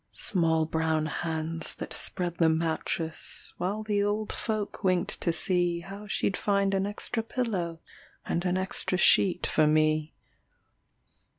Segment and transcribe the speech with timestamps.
[0.13, 6.07] Small brown hands that spread the mattress While the old folk winked to see How
[6.07, 7.81] she'd find an extra pillow
[8.25, 10.15] And an extra sheet for me.